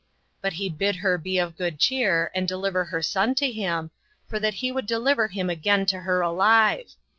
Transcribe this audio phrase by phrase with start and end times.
[0.41, 3.91] But he bid her be of good cheer, and deliver her son to him,
[4.27, 6.95] for that he would deliver him again to her alive.